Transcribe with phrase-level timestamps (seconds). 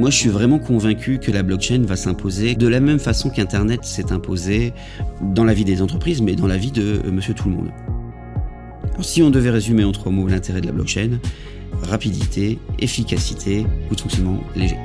[0.00, 3.84] Moi, je suis vraiment convaincu que la blockchain va s'imposer de la même façon qu'Internet
[3.84, 4.72] s'est imposé
[5.20, 7.70] dans la vie des entreprises, mais dans la vie de euh, monsieur tout le monde.
[9.02, 11.18] si on devait résumer en trois mots l'intérêt de la blockchain,
[11.82, 14.78] rapidité, efficacité, coût de fonctionnement léger.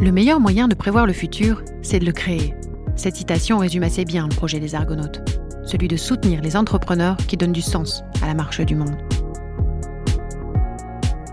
[0.00, 2.52] Le meilleur moyen de prévoir le futur, c'est de le créer.
[2.96, 5.20] Cette citation résume assez bien le projet des Argonautes,
[5.64, 9.07] celui de soutenir les entrepreneurs qui donnent du sens à la marche du monde.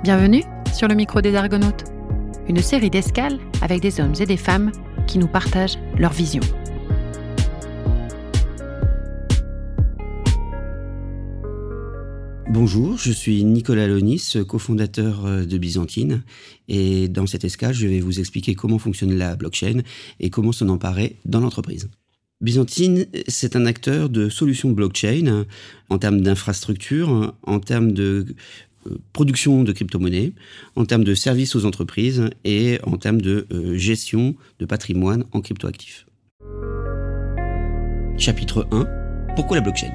[0.06, 1.86] Bienvenue sur le micro des Argonautes,
[2.48, 4.72] une série d'escales avec des hommes et des femmes
[5.08, 6.44] qui nous partagent leur vision.
[12.52, 16.22] Bonjour, je suis Nicolas Lonis, cofondateur euh, de Byzantine,
[16.68, 19.82] et dans cette escale, je vais vous expliquer comment fonctionne la blockchain
[20.20, 21.90] et comment s'en emparer dans l'entreprise.
[22.42, 25.46] Byzantine, c'est un acteur de solutions blockchain
[25.90, 28.36] en termes d'infrastructure, en termes de euh,
[29.14, 30.34] production de crypto-monnaies,
[30.76, 35.42] en termes de services aux entreprises et en termes de euh, gestion de patrimoine en
[35.42, 36.06] cryptoactifs.
[38.18, 38.88] Chapitre 1.
[39.36, 39.92] Pourquoi la blockchain?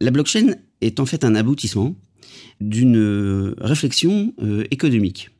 [0.00, 1.94] La blockchain est en fait un aboutissement
[2.60, 5.30] d'une euh, réflexion euh, économique.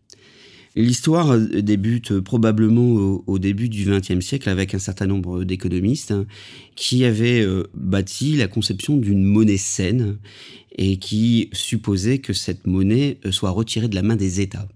[0.80, 6.26] L'histoire débute probablement au, début du XXe siècle avec un certain nombre d'économistes hein,
[6.74, 10.16] qui avaient euh, bâti la conception d'une monnaie saine
[10.78, 14.68] et qui supposaient que cette monnaie soit retirée de la main des États.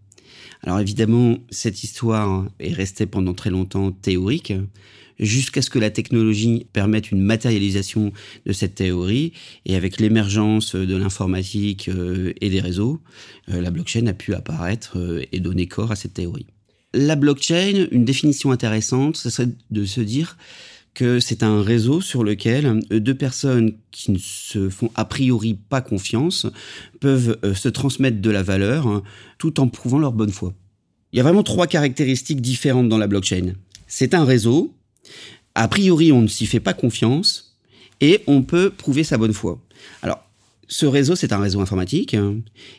[0.62, 4.52] Alors évidemment, cette histoire est restée pendant très longtemps théorique,
[5.19, 8.12] jusqu'à ce que la technologie permette une matérialisation
[8.47, 9.33] de cette théorie.
[9.67, 13.01] Et avec l'émergence de l'informatique euh, et des réseaux,
[13.51, 16.47] euh, la blockchain a pu apparaître euh, et donner corps à cette théorie.
[16.93, 20.37] La blockchain, une définition intéressante, ce serait de se dire
[20.95, 25.81] que c'est un réseau sur lequel deux personnes qui ne se font a priori pas
[25.81, 26.47] confiance
[27.01, 29.03] peuvent se transmettre de la valeur hein,
[29.39, 30.55] tout en prouvant leur bonne foi.
[31.12, 33.55] Il y a vraiment trois caractéristiques différentes dans la blockchain.
[33.87, 34.75] C'est un réseau,
[35.54, 37.56] a priori, on ne s'y fait pas confiance
[38.00, 39.60] et on peut prouver sa bonne foi.
[40.03, 40.20] Alors,
[40.66, 42.37] ce réseau, c'est un réseau informatique hein,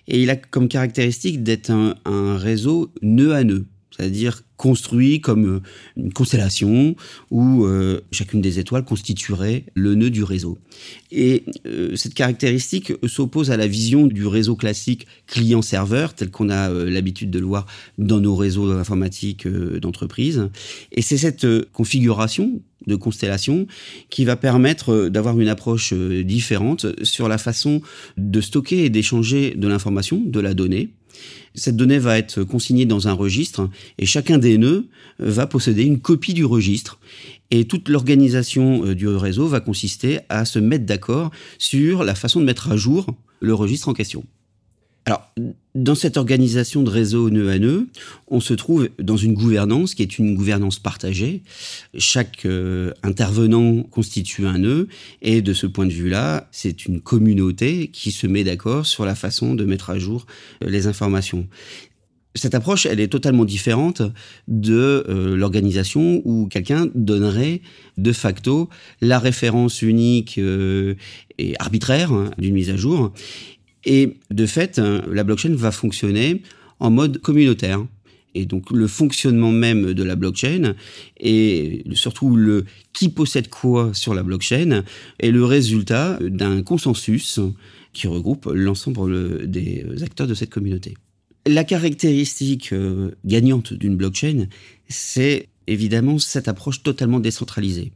[0.08, 3.66] et il a comme caractéristique d'être un, un réseau nœud à nœud
[3.96, 5.62] c'est-à-dire construit comme euh,
[5.98, 6.96] une constellation
[7.32, 10.58] où euh, chacune des étoiles constituerait le nœud du réseau.
[11.12, 16.70] Et euh, cette caractéristique s'oppose à la vision du réseau classique client-serveur tel qu'on a
[16.70, 17.66] l'habitude de le voir
[17.98, 20.50] dans nos réseaux informatiques d'entreprise.
[20.92, 23.68] Et c'est cette configuration de constellation
[24.10, 27.82] qui va permettre d'avoir une approche différente sur la façon
[28.18, 30.92] de stocker et d'échanger de l'information, de la donnée,
[31.56, 34.88] cette donnée va être consignée dans un registre et chacun des nœuds
[35.20, 37.00] va posséder une copie du registre.
[37.52, 42.40] Et toute l'organisation euh, du réseau va consister à se mettre d'accord sur la façon
[42.40, 43.08] de mettre à jour
[43.40, 44.24] le registre en question.
[45.08, 45.32] Alors,
[45.76, 47.88] dans cette organisation de réseau nœud à nœud,
[48.28, 51.44] on se trouve dans une gouvernance qui est une gouvernance partagée.
[51.96, 54.88] Chaque euh, intervenant constitue un nœud
[55.22, 59.14] et de ce point de vue-là, c'est une communauté qui se met d'accord sur la
[59.14, 60.26] façon de mettre à jour
[60.64, 61.48] euh, les informations.
[62.34, 64.02] Cette approche, elle est totalement différente
[64.48, 67.62] de euh, l'organisation où quelqu'un donnerait
[67.98, 68.70] de facto
[69.02, 70.38] la référence unique
[71.38, 73.14] et arbitraire hein, d'une mise à jour
[73.86, 76.42] et de fait, hein, la blockchain va fonctionner
[76.80, 77.86] en mode communautaire.
[78.38, 80.76] Et donc le fonctionnement même de la blockchain
[81.18, 84.84] et surtout le qui possède quoi sur la blockchain
[85.20, 87.40] est le résultat d'un consensus
[87.94, 90.96] qui regroupe l'ensemble des acteurs de cette communauté.
[91.48, 94.48] La caractéristique euh, gagnante d'une blockchain,
[94.90, 97.94] c'est évidemment cette approche totalement décentralisée.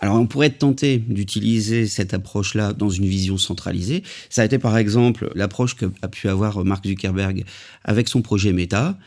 [0.00, 4.02] Alors on pourrait être tenté d'utiliser cette approche-là dans une vision centralisée.
[4.30, 7.44] Ça a été par exemple l'approche qu'a pu avoir Mark Zuckerberg
[7.84, 8.98] avec son projet Meta,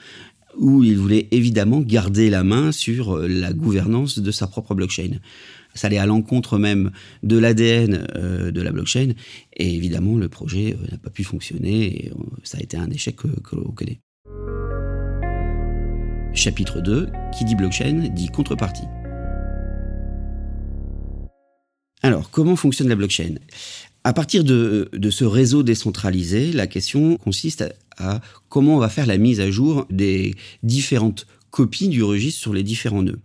[0.58, 5.20] où il voulait évidemment garder la main sur la gouvernance de sa propre blockchain.
[5.74, 6.92] Ça allait à l'encontre même
[7.24, 9.14] de l'ADN euh, de la blockchain,
[9.58, 12.92] et évidemment le projet euh, n'a pas pu fonctionner, et euh, ça a été un
[12.92, 14.00] échec que l'on connaît.
[16.36, 18.86] Chapitre 2, qui dit blockchain dit contrepartie.
[22.04, 23.36] Alors, comment fonctionne la blockchain?
[24.04, 27.64] À partir de, ce réseau décentralisé, la question consiste
[27.98, 28.20] à,
[28.50, 32.64] comment on va faire la mise à jour des différentes copies du registre sur les
[32.64, 33.20] différents nœuds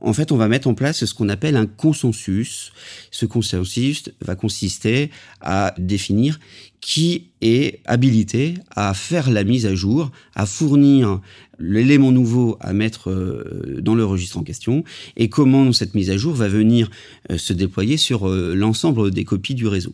[0.00, 2.72] en fait, on va mettre en place ce qu'on appelle un consensus.
[3.10, 5.10] Ce consensus va consister
[5.40, 6.38] à définir
[6.80, 11.20] qui est habilité à faire la mise à jour, à fournir
[11.58, 14.84] l'élément nouveau à mettre euh, dans le registre en question,
[15.16, 16.88] et comment cette mise à jour va venir
[17.30, 19.92] euh, se déployer sur euh, l'ensemble des copies du réseau.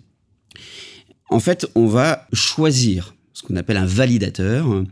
[1.31, 4.85] En fait, on va choisir ce qu'on appelle un validateur,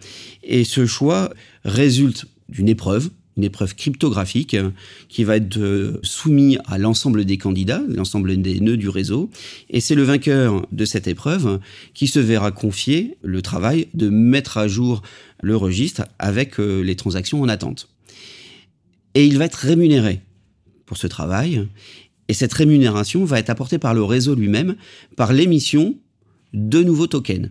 [0.43, 1.31] et ce choix
[1.65, 4.57] résulte d'une épreuve, une épreuve cryptographique
[5.09, 9.31] qui va être euh, soumise à l'ensemble des candidats, l'ensemble des nœuds du réseau.
[9.71, 11.59] Et c'est le vainqueur de cette épreuve
[11.95, 15.03] qui se verra confier le travail de mettre à jour
[15.43, 17.89] le registre avec euh, les transactions en attente.
[19.15, 20.21] Et il va être rémunéré
[20.87, 21.67] pour ce travail.
[22.29, 24.77] Et cette rémunération va être apportée par le réseau lui-même
[25.17, 25.97] par l'émission
[26.53, 27.51] de nouveaux tokens.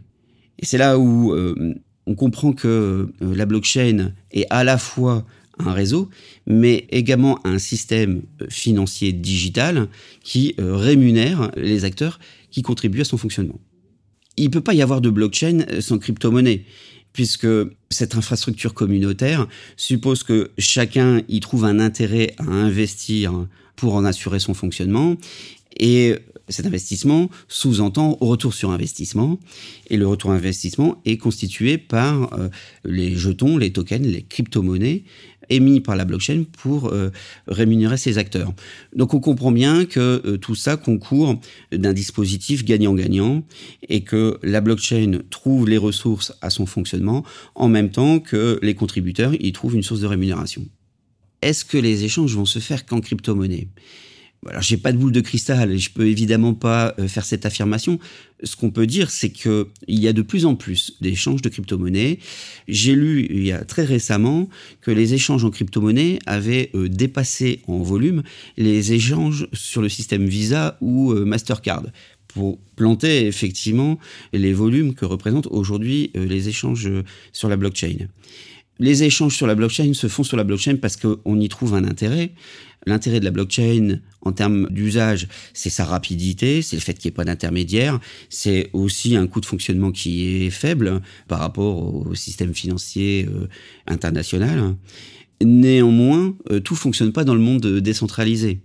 [0.60, 1.76] Et c'est là où euh,
[2.06, 5.26] on comprend que la blockchain est à la fois
[5.68, 6.10] un réseau,
[6.46, 9.88] mais également un système euh, financier digital
[10.24, 12.20] qui euh, rémunère les acteurs
[12.50, 13.60] qui contribuent à son fonctionnement.
[14.38, 16.66] Il ne peut pas y avoir de blockchain euh, sans crypto-monnaie,
[17.14, 17.48] puisque
[17.90, 24.40] cette infrastructure communautaire suppose que chacun y trouve un intérêt à investir pour en assurer
[24.40, 25.18] son fonctionnement,
[25.78, 26.16] et
[26.48, 29.40] cet investissement sous-entend retour sur investissement,
[29.90, 32.30] et le retour investissement est constitué par
[32.84, 35.04] les jetons, les tokens, les crypto-monnaies
[35.52, 37.12] émis par la blockchain pour euh,
[37.48, 38.54] rémunérer ses acteurs.
[38.96, 41.40] Donc on comprend bien que euh, tout ça concourt
[41.72, 43.44] d'un dispositif gagnant-gagnant
[43.88, 48.74] et que la blockchain trouve les ressources à son fonctionnement en même temps que les
[48.74, 50.66] contributeurs y trouvent une source de rémunération.
[51.42, 53.68] Est-ce que les échanges vont se faire qu'en crypto-monnaie?
[54.50, 57.46] Alors, j'ai pas de boule de cristal et je peux évidemment pas euh, faire cette
[57.46, 58.00] affirmation.
[58.42, 61.50] Ce qu'on peut dire, c'est que il y a de plus en plus d'échanges de
[61.50, 62.18] crypto-monnaies.
[62.68, 64.50] J'ai lu il y a très récemment
[64.82, 68.24] que les échanges en crypto-monnaie avaient euh, dépassé en volume
[68.58, 71.84] les échanges sur le système Visa ou euh, Mastercard
[72.28, 74.00] pour planter effectivement
[74.34, 76.90] les volumes que représentent aujourd'hui les échanges
[77.34, 78.08] sur la blockchain.
[78.80, 81.84] Les échanges sur la blockchain se font sur la blockchain parce qu'on y trouve un
[81.84, 82.32] intérêt.
[82.88, 87.14] L'intérêt de la blockchain en termes d'usage, c'est sa rapidité, c'est le fait qu'il n'y
[87.14, 92.16] ait pas d'intermédiaire, c'est aussi un coût de fonctionnement qui est faible par rapport au
[92.16, 93.48] système financier euh,
[93.86, 94.76] international.
[95.44, 98.62] Néanmoins, euh, tout fonctionne pas dans le monde décentralisé.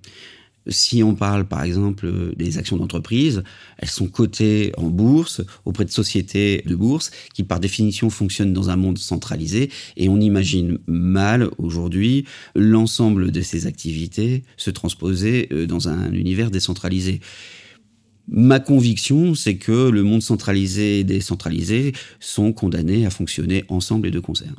[0.69, 3.43] Si on parle par exemple des actions d'entreprise,
[3.79, 8.71] elles sont cotées en bourse auprès de sociétés de bourse qui par définition fonctionnent dans
[8.71, 12.25] un monde centralisé et on imagine mal aujourd'hui
[12.55, 17.21] l'ensemble de ces activités se transposer euh, dans un univers décentralisé.
[18.29, 24.11] Ma conviction, c'est que le monde centralisé et décentralisé sont condamnés à fonctionner ensemble et
[24.11, 24.55] de concert.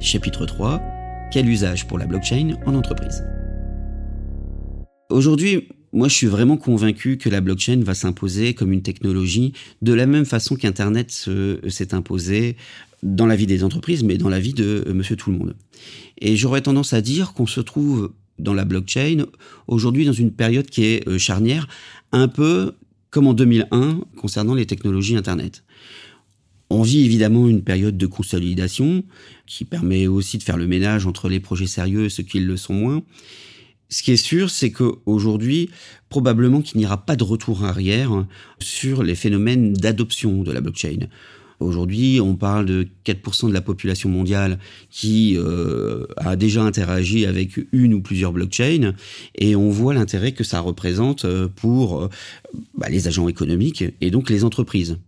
[0.00, 0.82] Chapitre 3.
[1.32, 3.22] Quel usage pour la blockchain en entreprise?
[5.10, 9.52] Aujourd'hui, moi, je suis vraiment convaincu que la blockchain va s'imposer comme une technologie
[9.82, 12.56] de la même façon qu'Internet s'est imposé
[13.04, 15.54] dans la vie des entreprises, mais dans la vie de euh, monsieur tout le monde.
[16.18, 19.26] Et j'aurais tendance à dire qu'on se trouve dans la blockchain
[19.68, 21.68] aujourd'hui dans une période qui est euh, charnière,
[22.12, 22.72] un peu
[23.10, 25.64] comme en 2001 concernant les technologies Internet.
[26.70, 29.04] On vit évidemment une période de consolidation
[29.46, 32.56] qui permet aussi de faire le ménage entre les projets sérieux et ceux qui le
[32.56, 33.02] sont moins.
[33.88, 35.70] Ce qui est sûr, c'est qu'aujourd'hui,
[36.08, 38.26] probablement qu'il n'y aura pas de retour arrière
[38.58, 41.08] sur les phénomènes d'adoption de la blockchain.
[41.60, 44.58] Aujourd'hui, on parle de 4% de la population mondiale
[44.90, 48.94] qui euh, a déjà interagi avec une ou plusieurs blockchains,
[49.36, 52.08] et on voit l'intérêt que ça représente euh, pour euh,
[52.76, 54.98] bah, les agents économiques et donc les entreprises.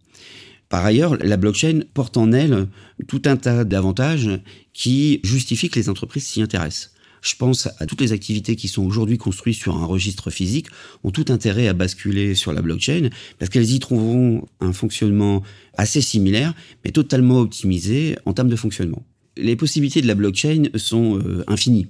[0.68, 2.66] Par ailleurs, la blockchain porte en elle
[3.06, 4.30] tout un tas d'avantages
[4.72, 6.95] qui justifient que les entreprises s'y intéressent.
[7.26, 10.68] Je pense à toutes les activités qui sont aujourd'hui construites sur un registre physique,
[11.02, 15.42] ont tout intérêt à basculer sur la blockchain parce qu'elles y trouveront un fonctionnement
[15.74, 16.54] assez similaire,
[16.84, 19.02] mais totalement optimisé en termes de fonctionnement
[19.36, 21.86] les possibilités de la blockchain sont euh, infinies.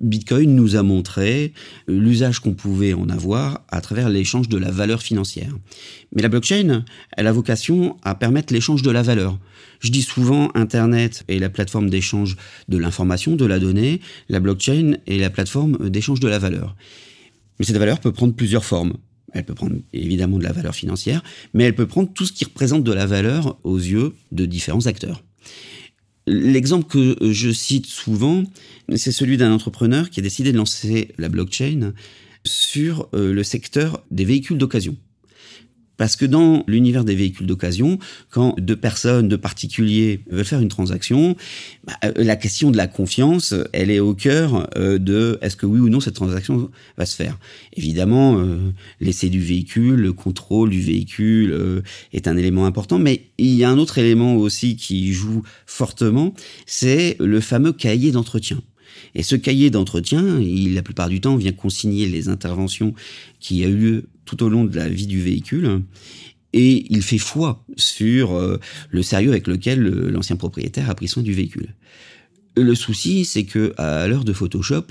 [0.00, 1.52] Bitcoin nous a montré
[1.88, 5.52] euh, l'usage qu'on pouvait en avoir à travers l'échange de la valeur financière.
[6.14, 6.84] Mais la blockchain,
[7.16, 9.38] elle a vocation à permettre l'échange de la valeur.
[9.80, 12.36] Je dis souvent Internet est la plateforme d'échange
[12.68, 16.76] de l'information, de la donnée, la blockchain est la plateforme d'échange de la valeur.
[17.58, 18.94] Mais cette valeur peut prendre plusieurs formes.
[19.32, 22.44] Elle peut prendre évidemment de la valeur financière, mais elle peut prendre tout ce qui
[22.44, 25.22] représente de la valeur aux yeux de différents acteurs.
[26.26, 28.42] L'exemple que je cite souvent,
[28.96, 31.92] c'est celui d'un entrepreneur qui a décidé de lancer la blockchain
[32.44, 34.96] sur euh, le secteur des véhicules d'occasion.
[35.96, 37.98] Parce que dans l'univers des véhicules d'occasion,
[38.30, 41.36] quand deux personnes, deux particuliers veulent faire une transaction,
[41.86, 45.66] bah, euh, la question de la confiance, elle est au cœur euh, de est-ce que
[45.66, 47.38] oui ou non cette transaction va se faire.
[47.74, 48.58] Évidemment, euh,
[49.00, 53.70] l'essai du véhicule, le contrôle du véhicule est un élément important, mais il y a
[53.70, 56.34] un autre élément aussi qui joue fortement,
[56.66, 58.60] c'est le fameux cahier d'entretien.
[59.14, 62.94] Et ce cahier d'entretien, la plupart du temps, vient consigner les interventions
[63.40, 65.82] qui a eu lieu tout au long de la vie du véhicule.
[66.52, 68.58] Et il fait foi sur euh,
[68.90, 71.74] le sérieux avec lequel l'ancien propriétaire a pris soin du véhicule.
[72.56, 74.86] Le souci, c'est que à l'heure de Photoshop,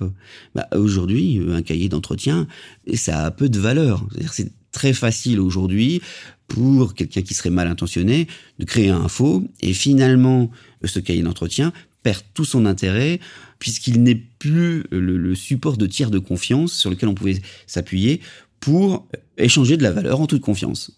[0.54, 2.48] bah, aujourd'hui, un cahier d'entretien,
[2.94, 4.08] ça a peu de valeur.
[4.32, 6.02] C'est très facile aujourd'hui
[6.48, 8.28] pour quelqu'un qui serait mal intentionné
[8.60, 10.52] de créer un faux et finalement
[10.84, 11.74] ce cahier d'entretien
[12.04, 13.20] perd tout son intérêt
[13.58, 18.22] puisqu'il n'est plus le, support de tiers de confiance sur lequel on pouvait s'appuyer
[18.66, 19.08] pour
[19.38, 20.92] échanger de la valeur en toute confiance.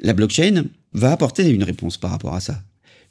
[0.00, 2.62] La blockchain va apporter une réponse par rapport à ça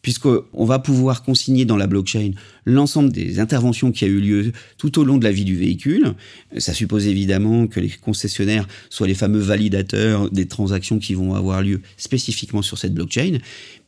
[0.05, 2.33] puisqu'on va pouvoir consigner dans la blockchain
[2.67, 6.13] l'ensemble des interventions qui a eu lieu tout au long de la vie du véhicule.
[6.59, 11.63] Ça suppose évidemment que les concessionnaires soient les fameux validateurs des transactions qui vont avoir
[11.63, 13.39] lieu spécifiquement sur cette blockchain,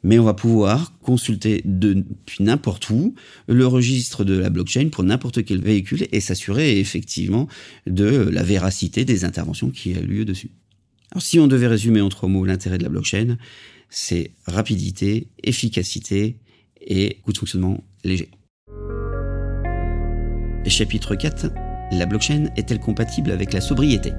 [0.01, 3.13] mais on va pouvoir consulter depuis n'importe où
[3.47, 7.47] le registre de la blockchain pour n'importe quel véhicule et s'assurer effectivement
[7.85, 10.49] de la véracité des interventions qui a eu lieu dessus.
[11.11, 13.37] Alors si on devait résumer en trois mots l'intérêt de la blockchain,
[13.89, 16.37] c'est rapidité, efficacité
[16.81, 18.29] et coût de fonctionnement léger.
[20.67, 21.47] Chapitre 4.
[21.91, 24.11] La blockchain est-elle compatible avec la sobriété?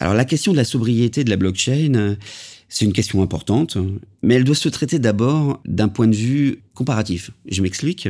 [0.00, 2.16] Alors la question de la sobriété de la blockchain,
[2.70, 3.76] c'est une question importante,
[4.22, 7.32] mais elle doit se traiter d'abord d'un point de vue comparatif.
[7.46, 8.08] Je m'explique.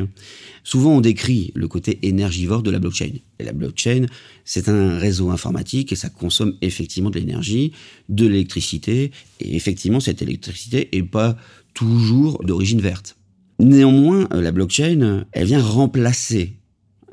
[0.63, 3.11] Souvent, on décrit le côté énergivore de la blockchain.
[3.41, 4.07] Et la blockchain,
[4.45, 7.73] c'est un réseau informatique et ça consomme effectivement de l'énergie,
[8.09, 9.11] de l'électricité.
[9.41, 11.37] Et effectivement, cette électricité n'est pas
[11.75, 13.17] toujours d'origine verte.
[13.59, 16.53] Néanmoins, la blockchain, elle vient remplacer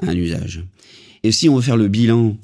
[0.01, 0.63] un usage.
[1.23, 2.37] Et si on veut faire le bilan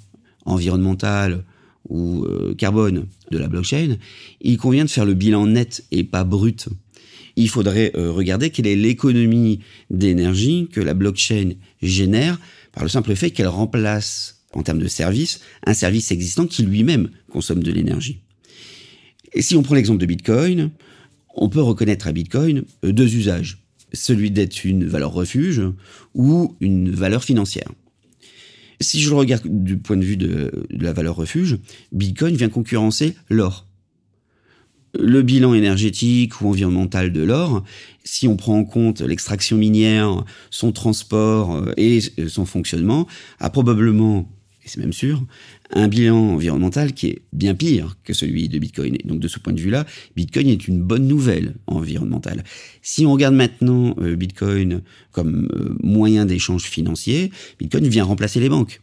[0.45, 1.43] environnemental,
[1.89, 3.97] ou euh, carbone de la blockchain,
[4.41, 6.69] il convient de faire le bilan net et pas brut.
[7.35, 9.59] Il faudrait euh, regarder quelle est l'économie
[9.89, 12.39] d'énergie que la blockchain génère
[12.71, 17.09] par le simple fait qu'elle remplace, en termes de service, un service existant qui lui-même
[17.29, 18.19] consomme de l'énergie.
[19.33, 20.71] Et si on prend l'exemple de Bitcoin,
[21.35, 23.59] on peut reconnaître à Bitcoin euh, deux usages.
[23.93, 25.61] Celui d'être une valeur refuge
[26.15, 27.69] ou une valeur financière.
[28.81, 31.57] Si je le regarde du point de vue de, la valeur refuge,
[31.91, 33.67] Bitcoin vient concurrencer l'or.
[34.99, 37.63] Le bilan énergétique ou environnemental de l'or,
[38.03, 43.07] si on prend en compte l'extraction minière, son transport euh, et son fonctionnement,
[43.39, 44.29] a probablement
[44.65, 45.25] et c'est même sûr,
[45.71, 48.95] un bilan environnemental qui est bien pire que celui de Bitcoin.
[48.95, 52.43] Et donc de ce point de vue-là, Bitcoin est une bonne nouvelle environnementale.
[52.81, 58.49] Si on regarde maintenant euh, Bitcoin comme euh, moyen d'échange financier, Bitcoin vient remplacer les
[58.49, 58.81] banques.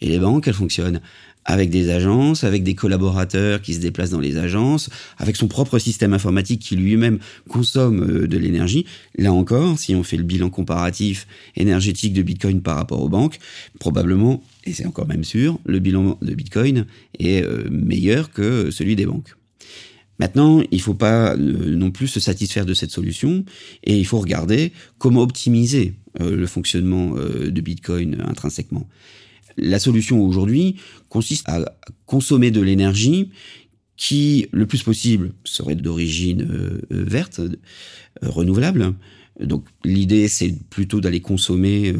[0.00, 1.00] Et les banques, elles fonctionnent
[1.46, 5.78] avec des agences, avec des collaborateurs qui se déplacent dans les agences, avec son propre
[5.78, 8.84] système informatique qui lui-même consomme euh, de l'énergie.
[9.16, 13.38] Là encore, si on fait le bilan comparatif énergétique de Bitcoin par rapport aux banques,
[13.78, 16.86] probablement, et c'est encore même sûr, le bilan de Bitcoin
[17.18, 19.34] est euh, meilleur que celui des banques.
[20.18, 23.44] Maintenant, il ne faut pas euh, non plus se satisfaire de cette solution
[23.84, 28.88] et il faut regarder comment optimiser le fonctionnement de Bitcoin intrinsèquement.
[29.56, 30.76] La solution aujourd'hui
[31.08, 31.64] consiste à
[32.04, 33.30] consommer de l'énergie
[33.96, 37.50] qui, le plus possible, serait d'origine euh, euh, verte, euh,
[38.22, 38.94] renouvelable.
[39.40, 41.92] Donc l'idée, c'est plutôt d'aller consommer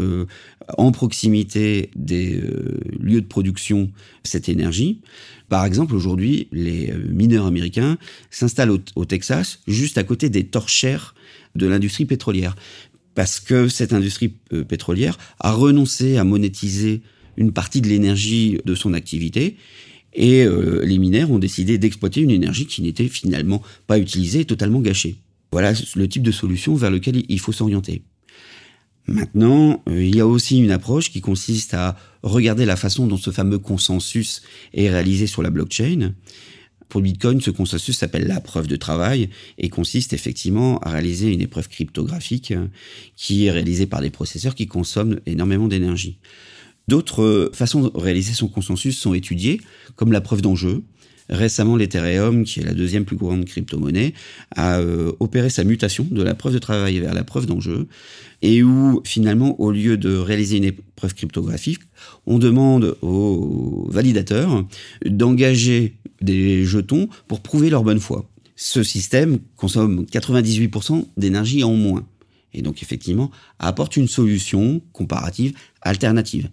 [0.79, 2.43] en proximité des
[2.99, 3.91] lieux de production
[4.25, 5.03] cette énergie.
[5.51, 7.99] Par exemple, aujourd'hui, les mineurs américains
[8.31, 11.15] s'installent au, Texas, juste à côté des torchères
[11.57, 12.57] de l'industrie pétrolière.
[13.15, 14.33] Parce que cette industrie
[14.67, 17.03] pétrolière a renoncé à monétiser
[17.37, 19.57] une partie de l'énergie de son activité.
[20.15, 24.45] Et euh, les mineurs ont décidé d'exploiter une énergie qui n'était finalement pas utilisée et
[24.47, 25.17] totalement gâchée.
[25.53, 28.03] Voilà le type de solution vers lequel il faut s'orienter.
[29.07, 33.17] Maintenant, euh, il y a aussi une approche qui consiste à regarder la façon dont
[33.17, 36.15] ce fameux consensus est réalisé sur la blockchain.
[36.89, 39.29] Pour Bitcoin, ce consensus s'appelle la preuve de travail
[39.59, 42.55] et consiste effectivement à réaliser une épreuve cryptographique
[43.17, 46.19] qui est réalisée par des processeurs qui consomment énormément d'énergie.
[46.89, 49.61] D'autres euh, façons de réaliser son consensus sont étudiées,
[49.97, 50.83] comme la preuve d'enjeu.
[51.29, 54.15] Récemment, l'Ethereum, qui est la deuxième plus grande crypto-monnaie,
[54.55, 57.89] a euh, opéré sa mutation de la preuve de travail vers la preuve d'enjeu,
[58.43, 61.81] et où finalement, au lieu de réaliser une épreuve cryptographique,
[62.27, 64.65] on demande aux validateurs
[65.05, 68.31] d'engager des jetons pour prouver leur bonne foi.
[68.55, 72.07] Ce système consomme 98% d'énergie en moins
[72.57, 76.49] et donc effectivement apporte une solution comparative alternative.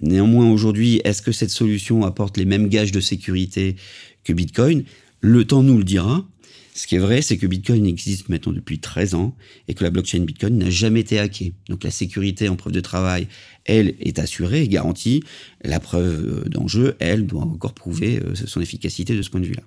[0.00, 3.76] Néanmoins, aujourd'hui, est-ce que cette solution apporte les mêmes gages de sécurité
[4.24, 4.84] que Bitcoin?
[5.20, 6.26] Le temps nous le dira.
[6.72, 9.36] Ce qui est vrai, c'est que Bitcoin existe maintenant depuis 13 ans
[9.68, 11.52] et que la blockchain Bitcoin n'a jamais été hackée.
[11.68, 13.28] Donc la sécurité en preuve de travail,
[13.66, 15.22] elle, est assurée et garantie.
[15.62, 19.62] La preuve d'enjeu, elle, doit encore prouver euh, son efficacité de ce point de vue-là.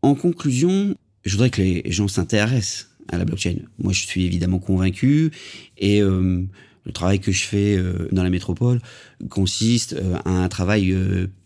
[0.00, 3.56] En conclusion, je voudrais que les gens s'intéressent à la blockchain.
[3.78, 5.30] Moi, je suis évidemment convaincu
[5.78, 6.42] et euh,
[6.84, 8.80] le travail que je fais euh, dans la métropole
[9.28, 10.96] consiste euh, à un travail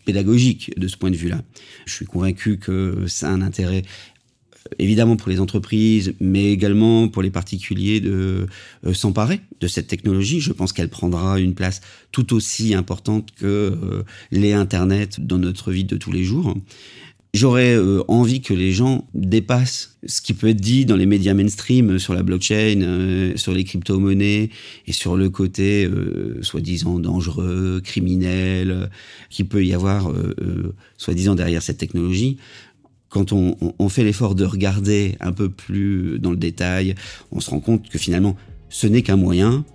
[0.05, 1.41] pédagogique de ce point de vue-là.
[1.85, 3.83] Je suis convaincu que ça a un intérêt
[4.79, 8.47] évidemment pour les entreprises, mais également pour les particuliers de
[8.93, 10.39] s'emparer de cette technologie.
[10.39, 11.81] Je pense qu'elle prendra une place
[12.13, 16.55] tout aussi importante que les Internet dans notre vie de tous les jours.
[17.33, 21.33] J'aurais euh, envie que les gens dépassent ce qui peut être dit dans les médias
[21.33, 24.51] mainstream sur la blockchain, euh, sur les crypto-monnaies
[24.85, 28.91] et sur le côté euh, soi-disant dangereux, criminel,
[29.31, 30.13] qui peut y avoir
[30.97, 32.37] soi-disant derrière cette technologie.
[33.09, 36.95] Quand on fait l'effort de regarder un peu plus dans le détail,
[37.31, 38.35] on se rend compte que finalement
[38.69, 39.65] ce n'est qu'un moyen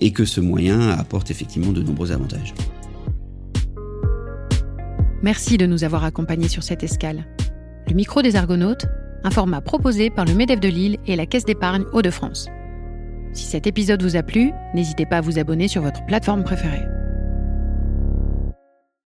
[0.00, 2.54] et que ce moyen apporte effectivement de nombreux avantages.
[5.22, 7.24] Merci de nous avoir accompagnés sur cette escale.
[7.88, 8.86] Le micro des Argonautes,
[9.22, 12.48] un format proposé par le MEDEF de Lille et la Caisse d'épargne Hauts-de-France.
[13.32, 16.82] Si cet épisode vous a plu, n'hésitez pas à vous abonner sur votre plateforme préférée.